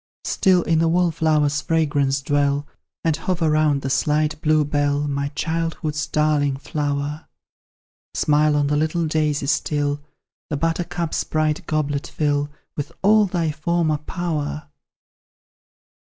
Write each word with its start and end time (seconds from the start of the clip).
Still 0.23 0.63
in 0.63 0.79
the 0.79 0.87
wallflower's 0.87 1.61
fragrance 1.61 2.23
dwell; 2.23 2.65
And 3.03 3.15
hover 3.15 3.51
round 3.51 3.83
the 3.83 3.89
slight 3.91 4.41
bluebell, 4.41 5.07
My 5.07 5.27
childhood's 5.35 6.07
darling 6.07 6.57
flower. 6.57 7.27
Smile 8.15 8.55
on 8.55 8.65
the 8.65 8.75
little 8.77 9.05
daisy 9.05 9.45
still, 9.45 10.01
The 10.49 10.57
buttercup's 10.57 11.23
bright 11.23 11.67
goblet 11.67 12.07
fill 12.07 12.49
With 12.75 12.91
all 13.03 13.27
thy 13.27 13.51
former 13.51 13.97
power. 13.97 14.69